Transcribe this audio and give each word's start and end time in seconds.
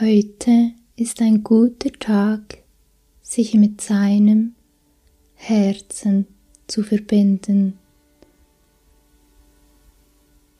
Heute 0.00 0.72
ist 0.96 1.20
ein 1.20 1.44
guter 1.44 1.92
Tag, 1.92 2.56
sich 3.20 3.52
mit 3.52 3.82
seinem 3.82 4.54
Herzen 5.34 6.26
zu 6.68 6.82
verbinden, 6.82 7.78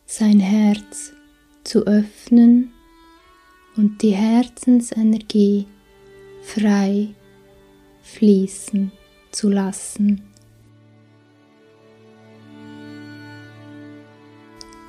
sein 0.04 0.40
Herz 0.40 1.14
zu 1.64 1.86
öffnen 1.86 2.70
und 3.78 4.02
die 4.02 4.14
Herzensenergie 4.14 5.66
frei 6.42 7.08
fließen 8.02 8.92
zu 9.30 9.48
lassen. 9.48 10.20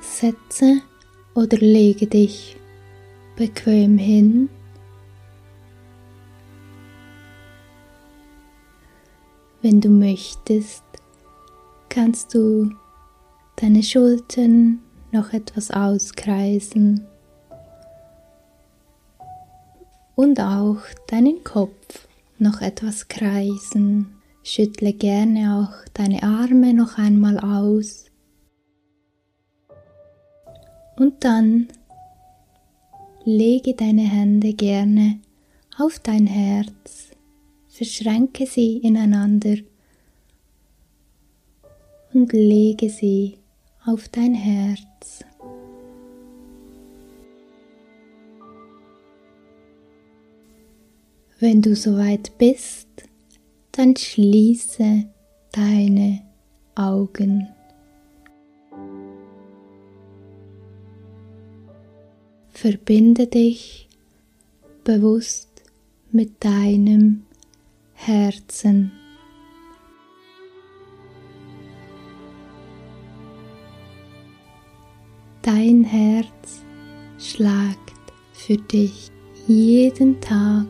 Setze 0.02 0.82
oder 1.34 1.56
lege 1.56 2.06
dich 2.06 2.56
bequem 3.36 3.98
hin. 3.98 4.48
Wenn 9.62 9.80
du 9.80 9.88
möchtest, 9.88 10.82
kannst 11.88 12.34
du 12.34 12.70
deine 13.56 13.82
Schultern 13.82 14.80
noch 15.12 15.32
etwas 15.32 15.70
auskreisen 15.70 17.06
und 20.16 20.40
auch 20.40 20.78
deinen 21.08 21.44
Kopf 21.44 22.08
noch 22.38 22.60
etwas 22.60 23.08
kreisen. 23.08 24.16
Schüttle 24.42 24.92
gerne 24.92 25.56
auch 25.56 25.88
deine 25.94 26.22
Arme 26.22 26.74
noch 26.74 26.98
einmal 26.98 27.38
aus. 27.38 28.06
Und 30.96 31.24
dann 31.24 31.68
lege 33.24 33.74
deine 33.74 34.02
Hände 34.02 34.52
gerne 34.54 35.18
auf 35.78 35.98
dein 35.98 36.26
Herz, 36.26 37.10
verschränke 37.68 38.46
sie 38.46 38.78
ineinander 38.78 39.56
und 42.12 42.32
lege 42.32 42.90
sie 42.90 43.38
auf 43.84 44.08
dein 44.08 44.34
Herz. 44.34 45.24
Wenn 51.38 51.60
du 51.60 51.74
soweit 51.74 52.38
bist, 52.38 52.88
dann 53.72 53.96
schließe 53.96 55.06
deine 55.50 56.22
Augen. 56.76 57.48
Verbinde 62.62 63.26
dich 63.26 63.88
bewusst 64.84 65.48
mit 66.12 66.44
deinem 66.44 67.24
Herzen. 67.92 68.92
Dein 75.42 75.82
Herz 75.82 76.62
schlagt 77.18 77.96
für 78.32 78.58
dich 78.58 79.10
jeden 79.48 80.20
Tag 80.20 80.68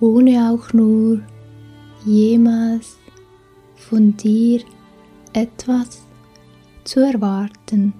ohne 0.00 0.50
auch 0.50 0.72
nur 0.72 1.20
jemals 2.04 2.96
von 3.76 4.16
dir 4.16 4.64
etwas 5.32 6.02
zu 6.82 6.98
erwarten. 6.98 7.94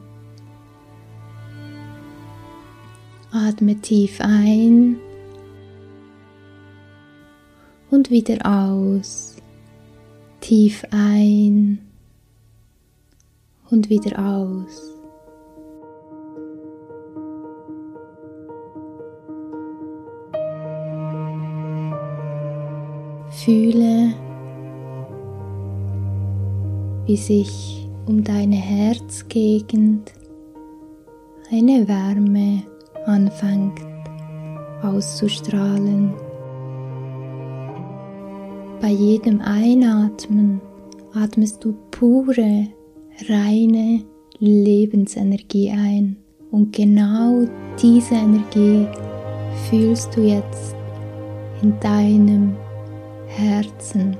Atme 3.47 3.77
tief 3.77 4.20
ein 4.20 4.97
und 7.89 8.11
wieder 8.11 8.39
aus. 8.45 9.36
Tief 10.41 10.84
ein 10.91 11.79
und 13.70 13.89
wieder 13.89 14.18
aus. 14.18 14.92
Fühle, 23.30 24.14
wie 27.07 27.17
sich 27.17 27.89
um 28.07 28.24
deine 28.24 28.57
Herzgegend 28.57 30.12
eine 31.52 31.86
Wärme 31.86 32.64
anfängt 33.08 33.80
auszustrahlen. 34.83 36.14
Bei 38.80 38.91
jedem 38.91 39.41
Einatmen 39.41 40.61
atmest 41.14 41.64
du 41.64 41.74
pure, 41.91 42.68
reine 43.29 44.05
Lebensenergie 44.39 45.70
ein 45.70 46.17
und 46.51 46.73
genau 46.73 47.45
diese 47.83 48.14
Energie 48.14 48.86
fühlst 49.68 50.17
du 50.17 50.20
jetzt 50.20 50.77
in 51.63 51.79
deinem 51.80 52.57
Herzen. 53.27 54.17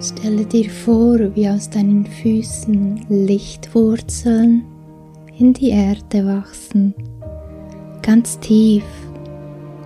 Stelle 0.00 0.44
dir 0.44 0.70
vor, 0.70 1.18
wie 1.34 1.48
aus 1.48 1.70
deinen 1.70 2.04
Füßen 2.04 3.06
Lichtwurzeln 3.08 4.64
in 5.38 5.52
die 5.52 5.70
Erde 5.70 6.26
wachsen, 6.26 6.94
ganz 8.02 8.38
tief, 8.40 8.84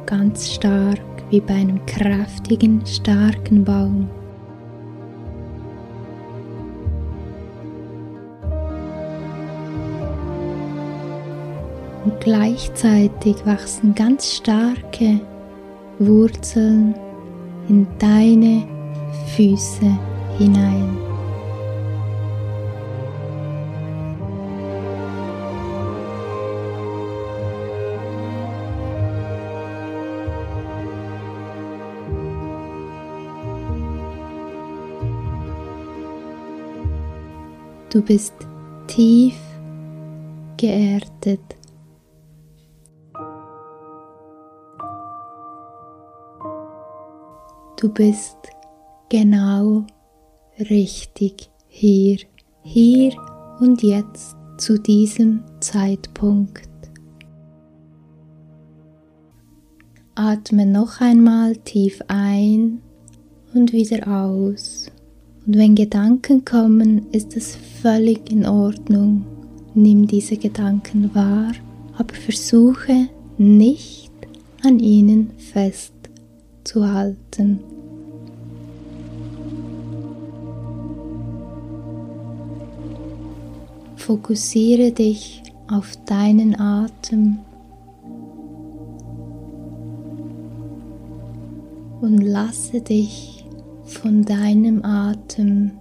ganz 0.07 0.53
stark 0.53 1.01
wie 1.31 1.41
bei 1.41 1.55
einem 1.55 1.85
kräftigen, 1.87 2.85
starken 2.87 3.65
Baum. 3.65 4.09
und 12.05 12.19
gleichzeitig 12.21 13.37
wachsen 13.45 13.95
ganz 13.95 14.33
starke 14.37 15.21
Wurzeln 15.99 16.95
in 17.69 17.87
deine 17.99 18.80
Füße 19.35 19.99
hinein. 20.39 20.97
Du 37.91 38.01
bist 38.01 38.35
tief 38.87 39.35
geerdet. 40.57 41.41
Du 47.77 47.89
bist 47.89 48.37
genau 49.11 49.85
richtig 50.71 51.51
hier, 51.69 52.17
hier 52.63 53.13
und 53.61 53.83
jetzt 53.83 54.35
zu 54.57 54.79
diesem 54.79 55.43
Zeitpunkt. 55.61 56.71
Atme 60.15 60.65
noch 60.65 61.01
einmal 61.01 61.57
tief 61.57 62.01
ein 62.09 62.81
und 63.53 63.73
wieder 63.73 64.07
aus. 64.07 64.91
Und 65.47 65.57
wenn 65.57 65.75
Gedanken 65.75 66.45
kommen, 66.45 67.07
ist 67.13 67.35
es 67.37 67.57
völlig 67.83 68.31
in 68.31 68.47
Ordnung. 68.47 69.25
Nimm 69.75 70.07
diese 70.07 70.37
Gedanken 70.37 71.13
wahr, 71.15 71.53
aber 71.97 72.15
versuche 72.15 73.09
nicht 73.39 74.13
an 74.63 74.79
ihnen 74.79 75.31
festzuhalten. 75.39 77.70
Fokussiere 84.11 84.91
dich 84.91 85.41
auf 85.71 85.97
deinen 86.05 86.59
Atem 86.59 87.39
und 92.01 92.19
lasse 92.19 92.81
dich 92.81 93.47
von 93.85 94.25
deinem 94.25 94.85
Atem 94.85 95.79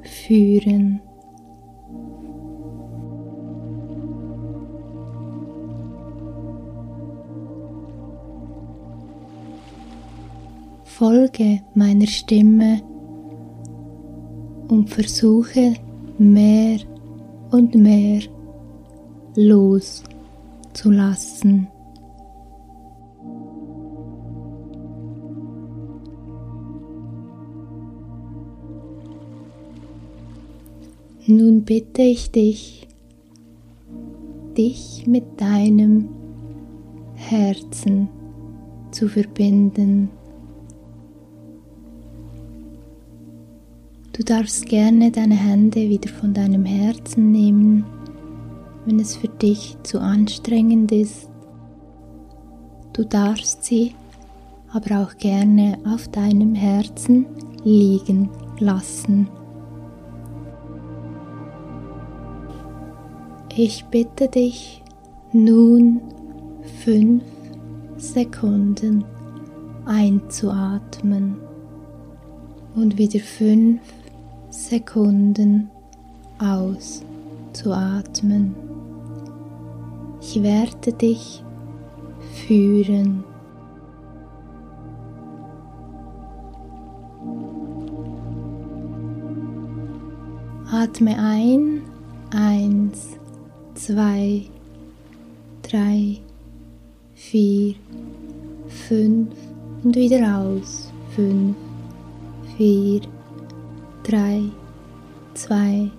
führen. 0.00 1.02
Folge 10.84 11.60
meiner 11.74 12.06
Stimme 12.06 12.80
und 14.68 14.88
versuche 14.88 15.74
mehr 16.16 16.78
und 17.50 17.74
mehr 17.74 18.20
loszulassen. 19.34 21.68
Nun 31.26 31.62
bitte 31.62 32.02
ich 32.02 32.30
dich, 32.30 32.86
dich 34.56 35.04
mit 35.06 35.24
deinem 35.38 36.08
Herzen 37.14 38.08
zu 38.90 39.08
verbinden. 39.08 40.10
Du 44.18 44.24
darfst 44.24 44.66
gerne 44.66 45.12
deine 45.12 45.36
Hände 45.36 45.88
wieder 45.88 46.08
von 46.08 46.34
deinem 46.34 46.64
Herzen 46.64 47.30
nehmen, 47.30 47.86
wenn 48.84 48.98
es 48.98 49.14
für 49.14 49.28
dich 49.28 49.76
zu 49.84 50.00
anstrengend 50.00 50.90
ist. 50.90 51.30
Du 52.92 53.04
darfst 53.04 53.64
sie 53.64 53.94
aber 54.72 55.02
auch 55.02 55.16
gerne 55.18 55.78
auf 55.86 56.08
deinem 56.08 56.56
Herzen 56.56 57.26
liegen 57.62 58.28
lassen. 58.58 59.28
Ich 63.54 63.84
bitte 63.84 64.26
dich 64.26 64.82
nun 65.32 66.00
fünf 66.82 67.22
Sekunden 67.98 69.04
einzuatmen 69.84 71.36
und 72.74 72.98
wieder 72.98 73.20
fünf 73.20 73.80
Sekunden 74.58 75.70
auszuatmen. 77.52 78.56
Ich 80.20 80.42
werde 80.42 80.92
dich 80.92 81.44
führen. 82.44 83.22
Atme 90.72 91.16
ein, 91.16 91.82
eins, 92.34 93.10
zwei, 93.74 94.42
drei, 95.62 96.18
vier, 97.14 97.76
fünf 98.66 99.32
und 99.84 99.94
wieder 99.94 100.40
aus. 100.40 100.92
Fünf, 101.14 101.56
vier, 102.56 103.02
drei, 104.08 104.40
zwei, 105.34 105.90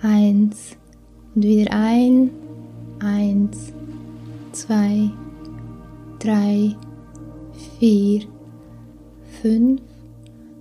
eins 0.00 0.76
und 1.34 1.42
wieder 1.42 1.72
ein, 1.72 2.30
eins, 3.00 3.72
zwei, 4.52 5.10
drei, 6.20 6.76
vier, 7.80 8.22
fünf 9.42 9.80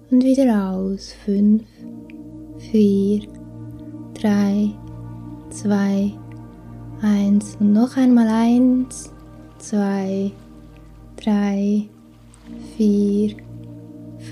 und 0.09 0.23
wieder 0.23 0.71
aus. 0.71 1.13
Fünf, 1.23 1.63
vier, 2.57 3.27
drei, 4.19 4.71
zwei, 5.51 6.13
eins 7.03 7.57
und 7.59 7.73
noch 7.73 7.95
einmal 7.95 8.27
eins, 8.27 9.11
zwei, 9.59 10.31
drei, 11.15 11.87
vier, 12.75 13.35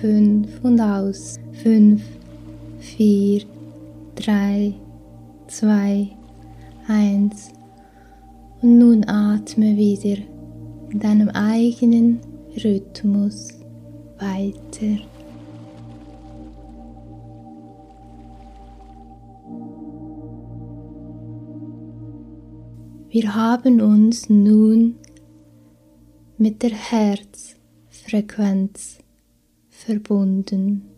fünf 0.02 0.50
und 0.64 0.82
aus. 0.82 1.40
Fünf, 1.62 2.02
vier, 2.84 3.44
drei, 4.16 4.74
zwei, 5.48 6.10
eins. 6.88 7.52
Und 8.62 8.78
nun 8.78 9.04
atme 9.08 9.76
wieder 9.78 10.22
in 10.90 11.00
deinem 11.00 11.30
eigenen 11.30 12.20
Rhythmus 12.64 13.48
weiter. 14.20 15.00
Wir 23.10 23.36
haben 23.36 23.82
uns 23.82 24.30
nun 24.30 24.96
mit 26.38 26.62
der 26.64 26.72
Herzfrequenz 26.72 29.00
verbunden. 29.70 30.93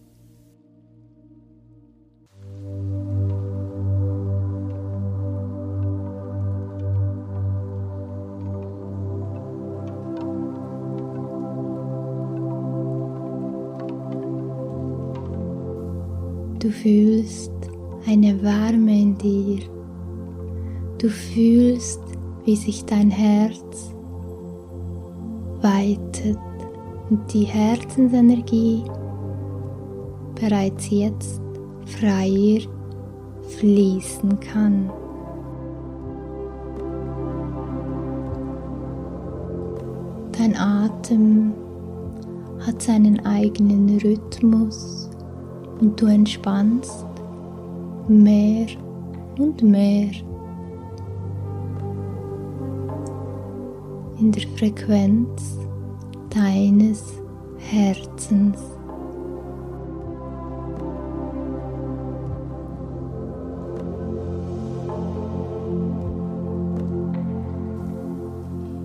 Du 16.65 16.71
fühlst 16.71 17.51
eine 18.07 18.41
Wärme 18.41 19.00
in 19.00 19.15
dir. 19.19 19.59
Du 20.97 21.09
fühlst, 21.09 22.01
wie 22.44 22.56
sich 22.56 22.83
dein 22.85 23.12
Herz 23.12 23.94
weitet 25.62 26.39
und 27.12 27.31
die 27.31 27.44
Herzensenergie 27.44 28.83
bereits 30.33 30.89
jetzt 30.89 31.39
freier 31.85 32.62
fließen 33.59 34.39
kann. 34.39 34.89
Dein 40.31 40.57
Atem 40.57 41.53
hat 42.65 42.81
seinen 42.81 43.23
eigenen 43.23 44.00
Rhythmus 44.00 45.05
und 45.86 46.02
du 46.02 46.08
entspannst 46.08 47.06
mehr 48.08 48.66
und 49.38 49.62
mehr 49.62 50.10
in 54.20 54.32
der 54.32 54.48
Frequenz 54.58 55.60
deines 56.32 57.04
Herzens. 57.60 58.60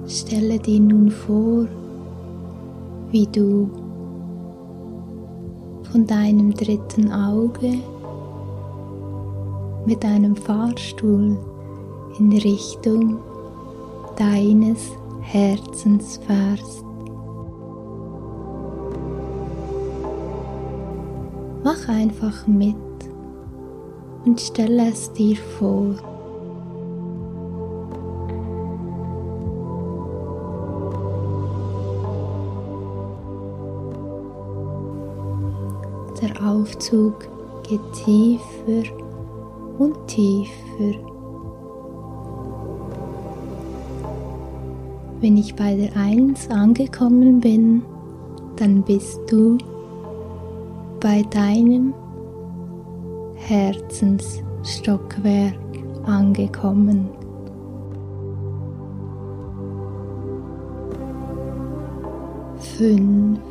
Stelle 0.07 0.59
dir 0.59 0.81
nun 0.81 1.11
vor, 1.11 1.67
wie 3.11 3.27
du 3.27 3.90
von 5.91 6.07
deinem 6.07 6.55
dritten 6.55 7.11
Auge 7.11 7.79
mit 9.87 10.05
einem 10.05 10.37
Fahrstuhl 10.37 11.39
in 12.19 12.33
Richtung 12.33 13.19
deines 14.17 14.93
Herzens 15.23 16.21
fährst. 16.27 16.85
Mach 21.65 21.89
einfach 21.89 22.47
mit 22.47 22.77
und 24.25 24.41
stelle 24.41 24.91
es 24.91 25.13
dir 25.13 25.37
vor. 25.37 26.10
Aufzug 36.61 37.15
geht 37.63 37.81
tiefer 38.05 38.83
und 39.79 39.97
tiefer. 40.07 40.99
Wenn 45.21 45.37
ich 45.37 45.55
bei 45.55 45.77
der 45.77 45.95
Eins 45.97 46.49
angekommen 46.51 47.41
bin, 47.41 47.83
dann 48.57 48.83
bist 48.83 49.21
du 49.31 49.59
bei 51.01 51.23
deinem 51.31 51.95
Herzensstockwerk 53.37 55.55
angekommen. 56.05 57.09
Fünf 62.59 63.50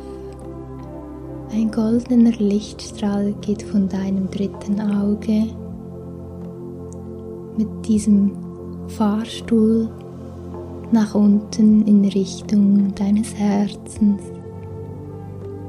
ein 1.60 1.70
goldener 1.70 2.32
Lichtstrahl 2.38 3.34
geht 3.42 3.62
von 3.62 3.86
deinem 3.86 4.30
dritten 4.30 4.80
Auge 4.80 5.46
mit 7.58 7.68
diesem 7.86 8.32
Fahrstuhl 8.88 9.90
nach 10.90 11.14
unten 11.14 11.86
in 11.86 12.02
Richtung 12.06 12.94
deines 12.94 13.34
Herzens. 13.34 14.22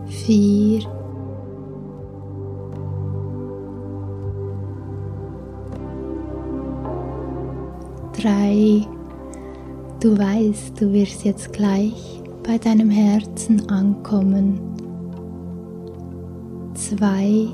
Vier. 0.08 0.80
Drei. 8.14 8.88
Du 10.00 10.18
weißt, 10.18 10.80
du 10.80 10.94
wirst 10.94 11.26
jetzt 11.26 11.52
gleich 11.52 12.22
bei 12.44 12.58
deinem 12.58 12.90
Herzen 12.90 13.70
ankommen. 13.70 14.71
Zwei. 16.98 17.48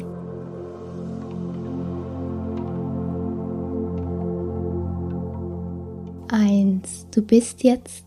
Eins. 6.29 7.05
Du 7.11 7.21
bist 7.21 7.63
jetzt 7.63 8.03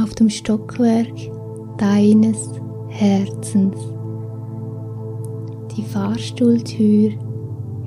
auf 0.00 0.14
dem 0.14 0.30
Stockwerk 0.30 1.08
deines 1.78 2.38
Herzens. 2.88 3.76
Die 5.76 5.82
Fahrstuhltür 5.82 7.10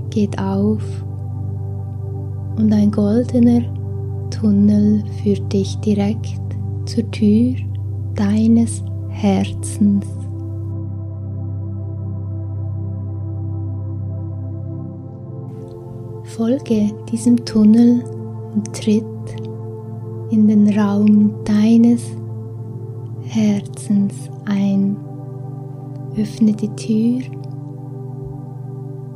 geht 0.09 0.37
auf 0.37 0.83
und 2.57 2.73
ein 2.73 2.91
goldener 2.91 3.61
Tunnel 4.29 5.05
führt 5.23 5.53
dich 5.53 5.77
direkt 5.77 6.41
zur 6.85 7.09
Tür 7.11 7.55
deines 8.15 8.83
Herzens. 9.07 10.26
Folge 16.37 16.91
diesem 17.11 17.43
Tunnel 17.45 18.03
und 18.53 18.71
tritt 18.71 19.03
in 20.29 20.47
den 20.47 20.69
Raum 20.77 21.33
deines 21.43 22.03
Herzens 23.23 24.13
ein. 24.45 24.95
Öffne 26.15 26.53
die 26.53 26.69
Tür 26.75 27.23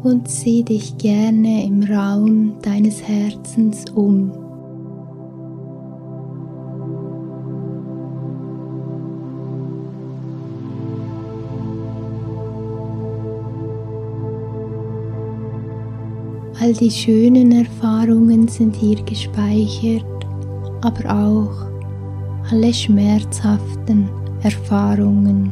und 0.02 0.28
sieh 0.28 0.64
dich 0.64 0.98
gerne 0.98 1.64
im 1.64 1.84
Raum 1.84 2.56
deines 2.64 3.08
Herzens 3.08 3.86
um. 3.94 4.41
All 16.62 16.74
die 16.74 16.92
schönen 16.92 17.52
Erfahrungen 17.54 18.48
sind 18.48 18.76
hier 18.76 19.02
gespeichert, 19.04 20.06
aber 20.82 21.10
auch 21.10 22.52
alle 22.52 22.72
schmerzhaften 22.72 24.08
Erfahrungen. 24.44 25.52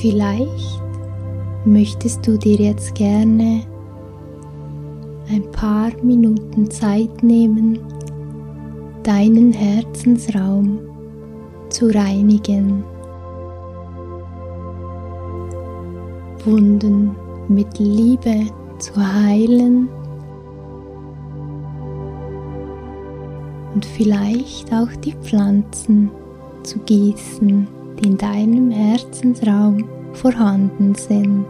Vielleicht 0.00 0.80
möchtest 1.64 2.24
du 2.24 2.38
dir 2.38 2.54
jetzt 2.54 2.94
gerne 2.94 3.62
ein 5.28 5.50
paar 5.50 5.90
Minuten 6.04 6.70
Zeit 6.70 7.20
nehmen, 7.24 7.80
deinen 9.02 9.52
Herzensraum 9.52 10.78
zu 11.68 11.86
reinigen. 11.92 12.84
Wunden 16.44 17.25
mit 17.48 17.78
Liebe 17.78 18.46
zu 18.78 18.96
heilen 18.96 19.88
und 23.74 23.84
vielleicht 23.84 24.72
auch 24.72 24.90
die 25.04 25.12
Pflanzen 25.12 26.10
zu 26.62 26.78
gießen, 26.80 27.68
die 27.98 28.08
in 28.08 28.18
deinem 28.18 28.70
Herzensraum 28.70 29.84
vorhanden 30.14 30.94
sind. 30.94 31.44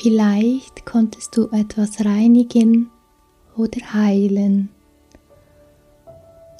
Vielleicht 0.00 0.86
konntest 0.86 1.36
du 1.36 1.48
etwas 1.48 2.04
reinigen 2.04 2.88
oder 3.56 3.94
heilen. 3.94 4.68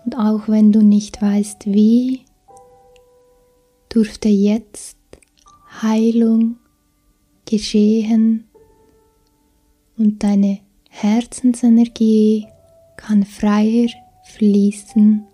Und 0.05 0.17
auch 0.17 0.49
wenn 0.49 0.73
du 0.73 0.83
nicht 0.83 1.23
weißt 1.23 1.67
wie, 1.67 2.23
durfte 3.91 4.29
jetzt 4.29 4.99
Heilung 5.81 6.57
geschehen 7.49 8.49
und 9.97 10.25
deine 10.25 10.59
Herzensenergie 10.91 12.49
kann 12.97 13.25
freier 13.25 13.87
fließen 14.25 15.25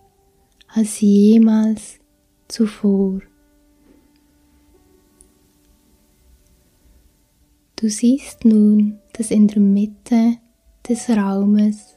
als 0.68 1.00
jemals 1.00 2.00
zuvor. 2.48 3.22
Du 7.84 7.90
siehst 7.90 8.46
nun, 8.46 8.98
dass 9.12 9.30
in 9.30 9.46
der 9.46 9.60
Mitte 9.60 10.38
des 10.88 11.06
Raumes 11.10 11.94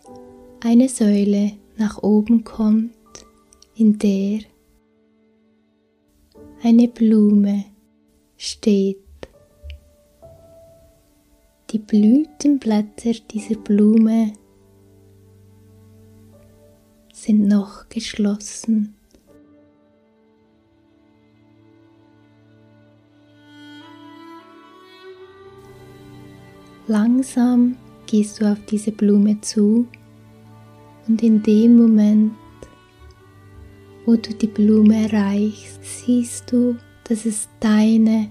eine 0.60 0.90
Säule 0.90 1.54
nach 1.78 2.04
oben 2.04 2.44
kommt, 2.44 2.92
in 3.74 3.98
der 3.98 4.42
eine 6.62 6.90
Blume 6.90 7.64
steht. 8.36 8.98
Die 11.70 11.80
Blütenblätter 11.80 13.14
dieser 13.32 13.56
Blume 13.56 14.34
sind 17.14 17.48
noch 17.48 17.88
geschlossen. 17.88 18.97
Langsam 26.88 27.76
gehst 28.06 28.40
du 28.40 28.50
auf 28.50 28.60
diese 28.70 28.94
Blume 28.94 29.42
zu 29.42 29.86
und 31.08 31.22
in 31.22 31.44
dem 31.44 31.76
Moment, 31.76 32.32
wo 34.06 34.16
du 34.16 34.34
die 34.34 34.48
Blume 34.48 35.10
erreichst, 35.10 35.80
siehst 35.84 36.50
du, 36.50 36.78
dass 37.04 37.26
es 37.26 37.50
deine 37.60 38.30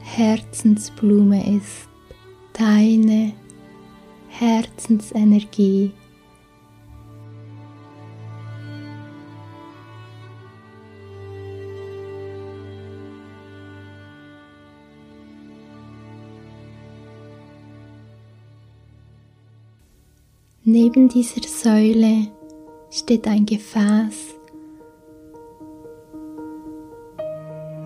Herzensblume 0.00 1.56
ist, 1.56 1.86
deine 2.54 3.34
Herzensenergie. 4.28 5.92
Neben 20.70 21.08
dieser 21.08 21.40
Säule 21.48 22.26
steht 22.90 23.26
ein 23.26 23.46
Gefäß 23.46 24.36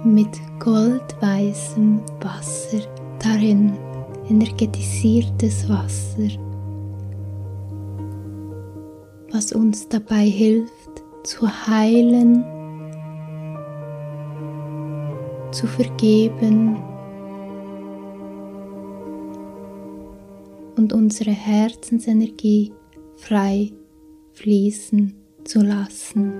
mit 0.02 0.28
goldweißem 0.58 2.00
Wasser 2.20 2.80
darin, 3.20 3.78
energetisiertes 4.28 5.68
Wasser, 5.68 6.36
was 9.30 9.52
uns 9.52 9.88
dabei 9.88 10.24
hilft 10.24 11.04
zu 11.22 11.48
heilen, 11.48 12.42
zu 15.52 15.68
vergeben 15.68 16.82
und 20.82 20.92
unsere 20.92 21.30
Herzensenergie 21.30 22.72
frei 23.16 23.70
fließen 24.32 25.14
zu 25.44 25.60
lassen. 25.60 26.32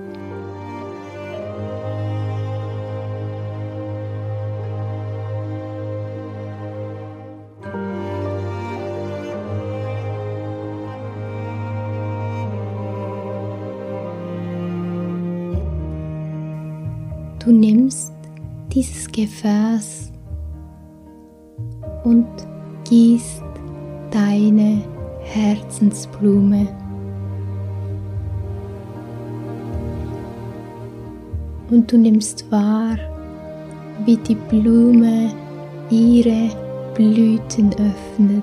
Du 17.38 17.52
nimmst 17.52 18.12
dieses 18.72 19.06
Gefäß 19.06 20.10
und 22.02 22.26
gießt 22.88 23.41
Herzensblume. 25.92 26.66
Und 31.70 31.92
du 31.92 31.98
nimmst 31.98 32.50
wahr, 32.50 32.96
wie 34.06 34.16
die 34.16 34.34
Blume 34.34 35.30
ihre 35.90 36.48
Blüten 36.94 37.72
öffnet 37.74 38.42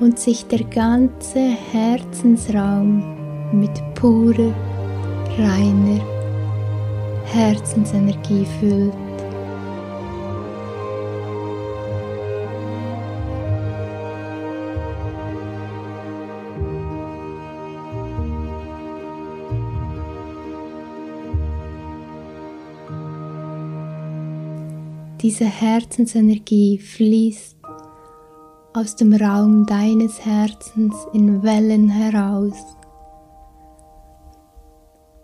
und 0.00 0.18
sich 0.18 0.46
der 0.46 0.64
ganze 0.64 1.50
Herzensraum 1.72 3.02
mit 3.52 3.72
purer, 3.94 4.52
reiner 5.38 6.00
Herzensenergie 7.26 8.46
füllt. 8.58 9.03
Diese 25.24 25.46
Herzensenergie 25.46 26.76
fließt 26.76 27.56
aus 28.74 28.94
dem 28.94 29.14
Raum 29.14 29.64
deines 29.64 30.22
Herzens 30.22 30.94
in 31.14 31.42
Wellen 31.42 31.88
heraus. 31.88 32.76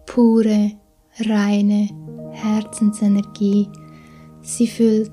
Pure, 0.06 0.72
reine 1.18 1.90
Herzensenergie. 2.30 3.68
Sie 4.40 4.68
füllt 4.68 5.12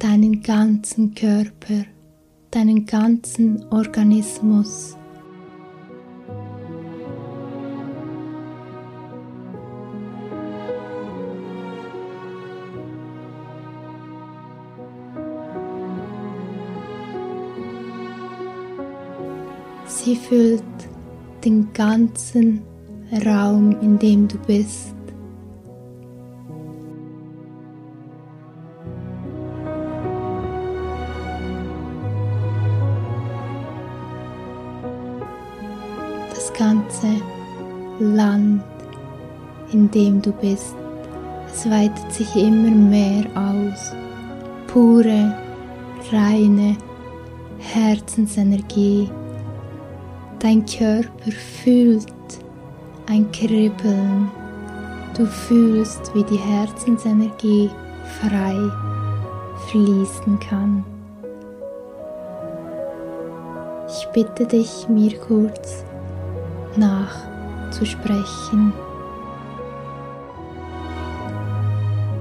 deinen 0.00 0.42
ganzen 0.42 1.14
Körper, 1.14 1.84
deinen 2.50 2.86
ganzen 2.86 3.64
Organismus. 3.66 4.96
Sie 20.04 20.16
füllt 20.16 20.62
den 21.46 21.72
ganzen 21.72 22.60
Raum, 23.24 23.74
in 23.80 23.98
dem 23.98 24.28
du 24.28 24.36
bist. 24.36 24.94
Das 36.34 36.52
ganze 36.52 37.06
Land, 37.98 38.62
in 39.72 39.90
dem 39.90 40.20
du 40.20 40.32
bist, 40.32 40.76
es 41.50 41.64
weitet 41.70 42.12
sich 42.12 42.36
immer 42.36 42.70
mehr 42.70 43.24
aus. 43.34 43.94
Pure, 44.66 45.34
reine 46.12 46.76
Herzensenergie 47.58 49.08
Dein 50.44 50.66
Körper 50.66 51.30
fühlt 51.62 52.12
ein 53.06 53.32
Kribbeln. 53.32 54.30
Du 55.16 55.24
fühlst, 55.24 56.14
wie 56.14 56.22
die 56.22 56.36
Herzensenergie 56.36 57.70
frei 58.20 58.54
fließen 59.70 60.38
kann. 60.40 60.84
Ich 63.88 64.06
bitte 64.12 64.44
dich, 64.44 64.86
mir 64.86 65.18
kurz 65.18 65.82
nachzusprechen. 66.76 68.74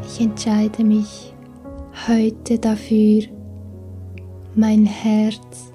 Ich 0.07 0.21
entscheide 0.21 0.85
mich 0.85 1.33
heute 2.07 2.57
dafür, 2.57 3.23
mein 4.55 4.85
Herz 4.85 5.73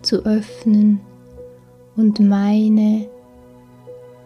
zu 0.00 0.24
öffnen 0.24 1.02
und 2.00 2.18
meine 2.18 3.06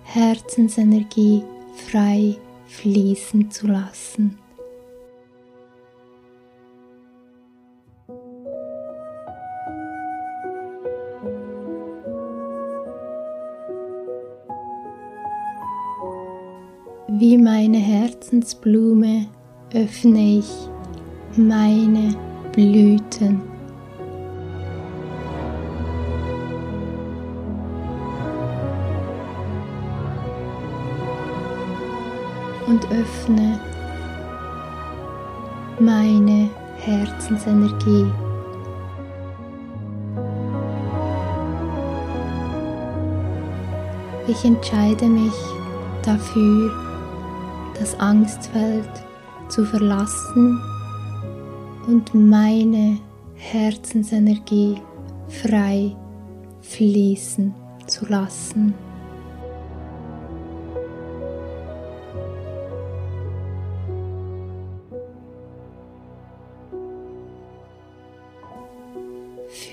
Herzensenergie 0.04 1.42
frei 1.90 2.36
fließen 2.66 3.50
zu 3.50 3.66
lassen. 3.66 4.38
Wie 17.08 17.38
meine 17.38 17.78
Herzensblume 17.78 19.26
öffne 19.72 20.38
ich 20.38 20.68
meine 21.36 22.14
Blüten. 22.52 23.53
Und 32.74 32.90
öffne 32.90 33.60
meine 35.78 36.50
Herzensenergie. 36.78 38.06
Ich 44.26 44.44
entscheide 44.44 45.06
mich 45.06 45.32
dafür, 46.02 46.72
das 47.78 47.98
Angstfeld 48.00 48.90
zu 49.48 49.64
verlassen 49.64 50.60
und 51.86 52.12
meine 52.12 52.98
Herzensenergie 53.36 54.80
frei 55.28 55.94
fließen 56.62 57.54
zu 57.86 58.06
lassen. 58.06 58.74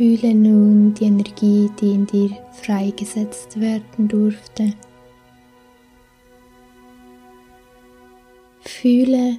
Fühle 0.02 0.34
nun 0.34 0.96
die 0.96 1.06
Energie, 1.06 1.70
die 1.80 1.92
in 1.94 2.08
dir 2.08 2.32
freigesetzt 2.54 3.62
werden 3.62 4.08
durfte. 4.08 4.74
Fühle 8.62 9.38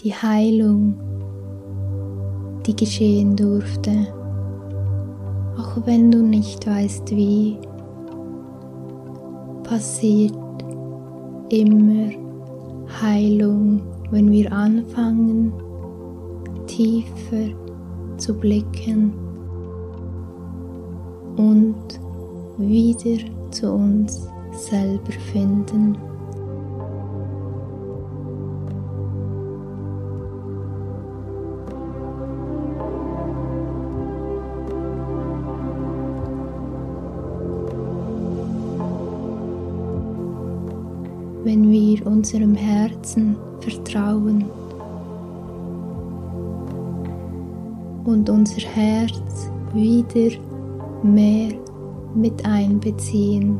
die 0.00 0.14
Heilung, 0.14 0.94
die 2.66 2.74
geschehen 2.74 3.36
durfte, 3.36 4.06
auch 5.58 5.86
wenn 5.86 6.10
du 6.10 6.22
nicht 6.22 6.66
weißt 6.66 7.10
wie, 7.10 7.58
passiert 9.64 10.32
immer 11.50 12.08
Heilung, 13.02 13.82
wenn 14.10 14.32
wir 14.32 14.50
anfangen, 14.50 15.52
tiefer 16.66 17.54
zu 18.16 18.32
blicken 18.32 19.25
und 21.36 21.76
wieder 22.58 23.24
zu 23.50 23.72
uns 23.72 24.28
selber 24.52 25.12
finden. 25.32 25.96
wenn 41.46 41.70
wir 41.70 42.04
unserem 42.04 42.56
Herzen 42.56 43.36
vertrauen 43.60 44.46
und 48.04 48.28
unser 48.28 48.62
Herz 48.62 49.48
wieder 49.72 50.36
mehr 51.02 51.52
mit 52.14 52.44
einbeziehen. 52.44 53.58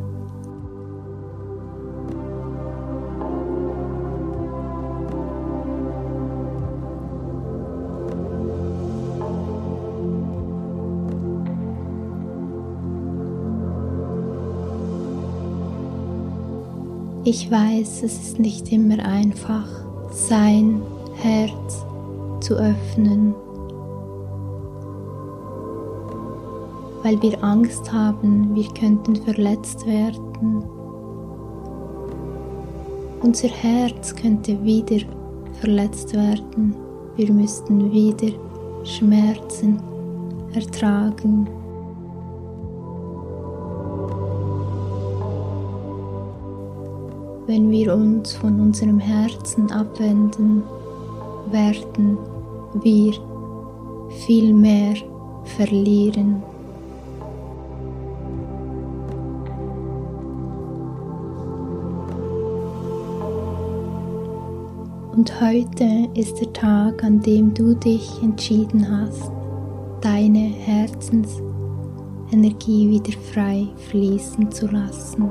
Ich 17.29 17.51
weiß, 17.51 18.03
es 18.03 18.17
ist 18.21 18.39
nicht 18.39 18.71
immer 18.71 19.03
einfach, 19.05 19.67
sein 20.11 20.81
Herz 21.15 21.85
zu 22.39 22.55
öffnen, 22.55 23.35
weil 27.07 27.21
wir 27.21 27.41
Angst 27.41 27.89
haben, 27.93 28.53
wir 28.53 28.67
könnten 28.73 29.15
verletzt 29.15 29.87
werden. 29.87 30.61
Unser 33.21 33.47
Herz 33.47 34.13
könnte 34.13 34.61
wieder 34.61 35.05
verletzt 35.61 36.13
werden, 36.13 36.75
wir 37.15 37.31
müssten 37.31 37.93
wieder 37.93 38.33
Schmerzen 38.83 39.79
ertragen. 40.53 41.47
Wenn 47.45 47.71
wir 47.71 47.95
uns 47.95 48.33
von 48.33 48.59
unserem 48.59 48.99
Herzen 48.99 49.71
abwenden, 49.71 50.61
werden 51.51 52.17
wir 52.73 53.13
viel 54.25 54.53
mehr 54.53 54.95
verlieren. 55.45 56.43
Und 65.27 65.41
heute 65.41 66.07
ist 66.13 66.39
der 66.39 66.53
Tag, 66.53 67.03
an 67.03 67.21
dem 67.21 67.53
du 67.53 67.75
dich 67.75 68.09
entschieden 68.23 68.89
hast, 68.89 69.29
deine 69.99 70.39
Herzensenergie 70.39 72.89
wieder 72.89 73.11
frei 73.33 73.67
fließen 73.89 74.49
zu 74.49 74.67
lassen 74.67 75.29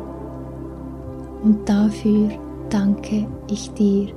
und 1.42 1.66
dafür 1.66 2.28
danke 2.68 3.26
ich 3.50 3.70
dir. 3.70 4.08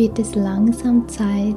Wird 0.00 0.18
es 0.18 0.34
langsam 0.34 1.06
Zeit, 1.10 1.54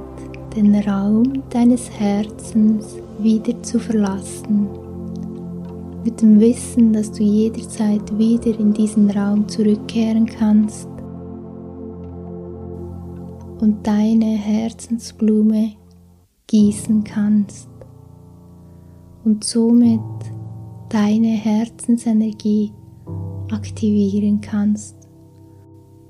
den 0.53 0.75
Raum 0.75 1.43
deines 1.49 1.89
Herzens 1.89 2.97
wieder 3.19 3.63
zu 3.63 3.79
verlassen. 3.79 4.67
Mit 6.03 6.21
dem 6.21 6.41
Wissen, 6.41 6.91
dass 6.91 7.10
du 7.10 7.23
jederzeit 7.23 8.17
wieder 8.17 8.60
in 8.60 8.73
diesen 8.73 9.10
Raum 9.12 9.47
zurückkehren 9.47 10.25
kannst 10.25 10.89
und 13.62 13.88
deine 13.88 14.36
Herzensblume 14.36 15.75
gießen 16.47 17.01
kannst 17.06 17.69
und 19.23 19.45
somit 19.45 20.01
deine 20.89 21.27
Herzensenergie 21.27 22.73
aktivieren 23.49 24.41
kannst 24.41 24.97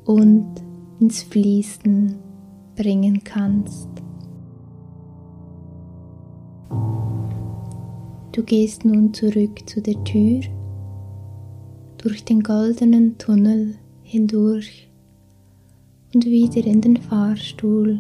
und 0.06 0.63
ins 1.00 1.24
Fließen 1.24 2.16
bringen 2.76 3.24
kannst. 3.24 3.90
Du 8.32 8.42
gehst 8.42 8.84
nun 8.84 9.14
zurück 9.14 9.68
zu 9.68 9.82
der 9.82 10.04
Tür, 10.04 10.42
durch 11.98 12.26
den 12.26 12.42
goldenen 12.42 13.18
Tunnel 13.18 13.76
hindurch 14.02 14.90
und 16.14 16.26
wieder 16.26 16.66
in 16.66 16.82
den 16.82 16.98
Fahrstuhl. 16.98 18.00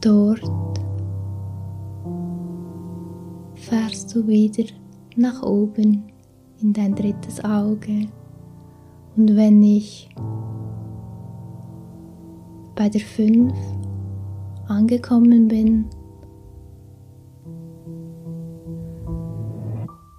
Dort 0.00 0.80
fährst 3.54 4.14
du 4.14 4.26
wieder 4.26 4.64
nach 5.16 5.42
oben 5.42 6.04
in 6.60 6.72
dein 6.72 6.94
drittes 6.94 7.42
Auge. 7.44 8.08
Und 9.16 9.36
wenn 9.36 9.62
ich 9.62 10.08
bei 12.74 12.88
der 12.88 13.00
5 13.00 13.52
angekommen 14.66 15.46
bin, 15.46 15.86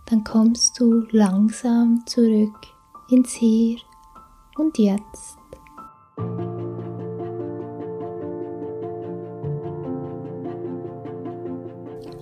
dann 0.06 0.24
kommst 0.24 0.80
du 0.80 1.06
langsam 1.12 2.04
zurück 2.06 2.56
ins 3.10 3.34
Hier 3.34 3.80
und 4.58 4.78
Jetzt. 4.78 5.38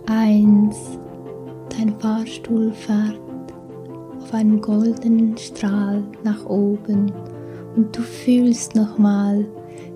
Eins, 0.08 0.98
dein 1.70 2.00
Fahrstuhl 2.00 2.72
fährt 2.72 3.23
auf 4.34 4.40
einem 4.40 4.62
goldenen 4.62 5.38
Strahl 5.38 6.04
nach 6.24 6.44
oben 6.48 7.12
und 7.76 7.96
du 7.96 8.02
fühlst 8.02 8.74
nochmal 8.74 9.46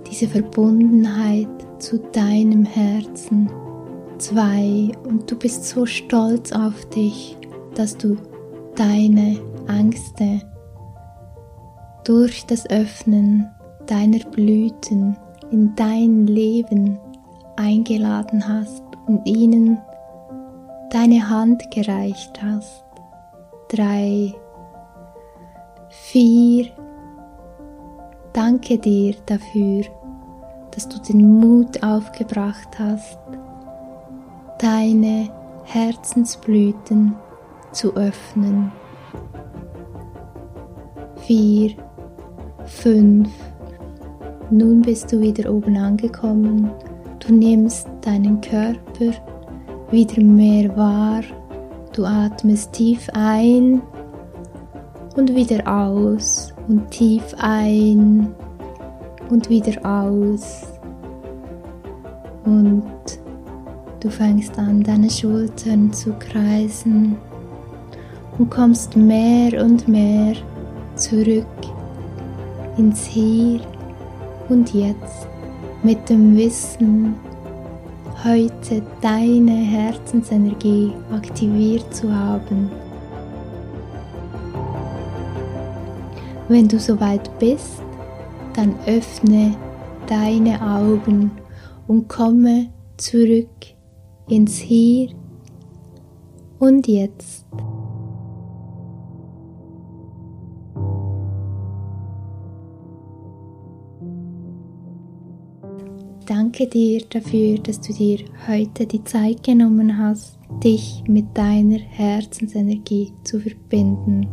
diese 0.09 0.27
Verbundenheit 0.27 1.47
zu 1.79 1.97
deinem 2.11 2.63
Herzen. 2.63 3.49
Zwei, 4.19 4.91
und 5.07 5.29
du 5.31 5.35
bist 5.35 5.65
so 5.65 5.87
stolz 5.87 6.51
auf 6.51 6.85
dich, 6.89 7.35
dass 7.73 7.97
du 7.97 8.15
deine 8.75 9.39
Ängste 9.67 10.41
durch 12.03 12.45
das 12.45 12.69
Öffnen 12.69 13.49
deiner 13.87 14.19
Blüten 14.19 15.17
in 15.49 15.73
dein 15.75 16.27
Leben 16.27 16.99
eingeladen 17.55 18.47
hast 18.47 18.83
und 19.07 19.25
ihnen 19.25 19.79
deine 20.91 21.27
Hand 21.27 21.71
gereicht 21.71 22.39
hast. 22.43 22.86
Drei, 23.69 24.33
vier, 25.89 26.67
danke 28.33 28.77
dir 28.77 29.15
dafür 29.25 29.83
dass 30.77 30.87
du 30.87 30.99
den 30.99 31.39
Mut 31.39 31.81
aufgebracht 31.81 32.77
hast, 32.77 33.17
deine 34.59 35.27
Herzensblüten 35.63 37.15
zu 37.71 37.95
öffnen. 37.95 38.71
Vier, 41.25 41.71
fünf. 42.65 43.29
Nun 44.51 44.83
bist 44.83 45.11
du 45.11 45.19
wieder 45.19 45.51
oben 45.51 45.75
angekommen. 45.77 46.69
Du 47.25 47.33
nimmst 47.33 47.87
deinen 48.01 48.39
Körper 48.39 49.11
wieder 49.89 50.21
mehr 50.21 50.77
wahr 50.77 51.23
Du 51.97 52.05
atmest 52.05 52.73
tief 52.73 53.09
ein 53.13 53.81
und 55.15 55.33
wieder 55.33 55.67
aus 55.67 56.53
und 56.67 56.91
tief 56.91 57.23
ein 57.39 58.35
und 59.31 59.49
wieder 59.49 59.83
aus. 59.83 60.61
Und 62.45 62.83
du 63.99 64.11
fängst 64.11 64.59
an, 64.59 64.83
deine 64.83 65.09
Schultern 65.09 65.91
zu 65.91 66.13
kreisen 66.19 67.17
und 68.37 68.51
kommst 68.51 68.95
mehr 68.95 69.59
und 69.65 69.87
mehr 69.87 70.35
zurück 70.93 71.47
ins 72.77 73.07
Hier 73.07 73.59
und 74.49 74.71
Jetzt 74.71 75.27
mit 75.81 76.07
dem 76.07 76.37
Wissen, 76.37 77.15
heute 78.27 78.81
deine 79.01 79.53
Herzensenergie 79.53 80.91
aktiviert 81.13 81.93
zu 81.95 82.13
haben. 82.13 82.69
Wenn 86.49 86.67
du 86.67 86.77
soweit 86.77 87.29
bist, 87.39 87.81
dann 88.53 88.75
öffne 88.85 89.55
deine 90.07 90.61
Augen 90.61 91.31
und 91.87 92.09
komme 92.09 92.69
zurück 92.97 93.47
ins 94.27 94.57
Hier 94.57 95.09
und 96.59 96.85
Jetzt. 96.87 97.45
Danke 106.57 106.71
dir 106.71 107.03
dafür, 107.11 107.59
dass 107.59 107.79
du 107.81 107.93
dir 107.93 108.17
heute 108.47 108.87
die 108.87 109.03
Zeit 109.03 109.43
genommen 109.43 109.95
hast, 109.95 110.39
dich 110.63 111.03
mit 111.07 111.37
deiner 111.37 111.77
Herzensenergie 111.77 113.13
zu 113.23 113.39
verbinden. 113.39 114.25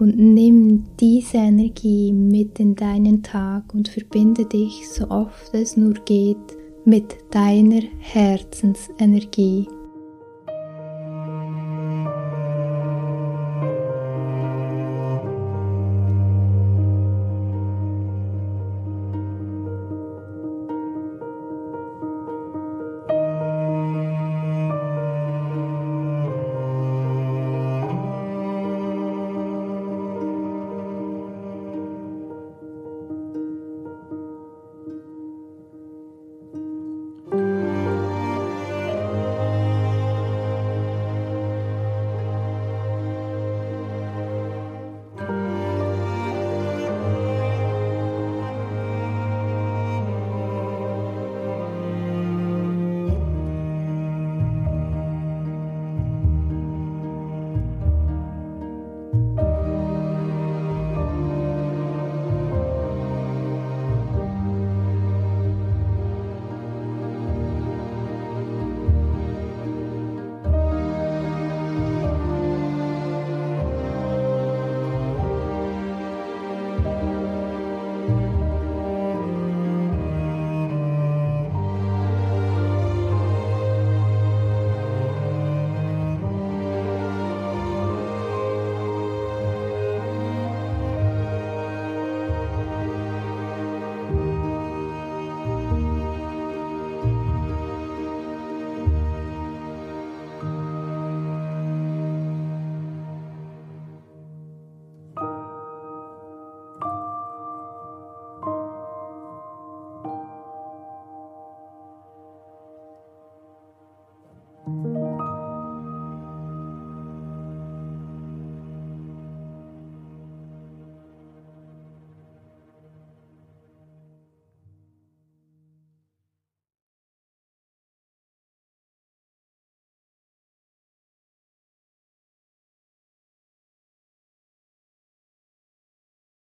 Und 0.00 0.18
nimm 0.18 0.82
diese 0.98 1.36
Energie 1.36 2.10
mit 2.10 2.58
in 2.58 2.74
deinen 2.74 3.22
Tag 3.22 3.72
und 3.72 3.86
verbinde 3.86 4.46
dich 4.46 4.88
so 4.88 5.08
oft 5.08 5.54
es 5.54 5.76
nur 5.76 5.94
geht 6.06 6.38
mit 6.84 7.14
deiner 7.30 7.82
Herzensenergie. 8.00 9.68